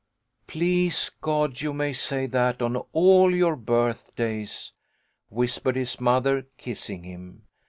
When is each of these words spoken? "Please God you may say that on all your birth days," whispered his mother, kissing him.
"Please 0.47 1.11
God 1.21 1.61
you 1.61 1.73
may 1.73 1.93
say 1.93 2.25
that 2.25 2.59
on 2.63 2.75
all 2.91 3.35
your 3.35 3.55
birth 3.55 4.09
days," 4.15 4.73
whispered 5.29 5.75
his 5.75 5.99
mother, 6.01 6.47
kissing 6.57 7.03
him. 7.03 7.43